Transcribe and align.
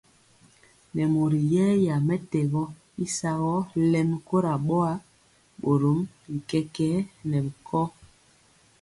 Nɛ 0.93 1.03
mori 1.13 1.39
yɛya 1.53 1.95
mɛtɛgɔ 2.07 2.63
y 3.03 3.05
sagɔ 3.17 3.55
lɛmi 3.91 4.17
kora 4.27 4.53
boa, 4.67 4.91
borom 5.61 5.99
bi 6.29 6.37
kɛkɛɛ 6.49 6.97
nɛ 7.29 7.37
bi 7.45 7.51
kɔ. 7.67 7.81